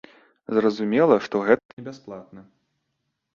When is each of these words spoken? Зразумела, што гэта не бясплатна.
Зразумела, 0.59 1.15
што 1.25 1.35
гэта 1.49 1.67
не 1.77 1.83
бясплатна. 1.91 2.41